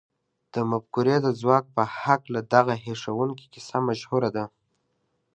[0.53, 4.45] د مفکورې د ځواک په هکله دغه هيښوونکې کيسه مشهوره ده.